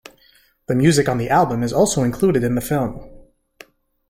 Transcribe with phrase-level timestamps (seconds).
[0.65, 3.07] The music on the album is also included in the film.